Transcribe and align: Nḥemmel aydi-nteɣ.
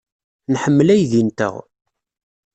Nḥemmel 0.53 0.87
aydi-nteɣ. 0.95 1.55